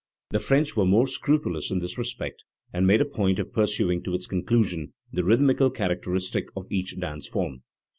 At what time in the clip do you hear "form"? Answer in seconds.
7.27-7.61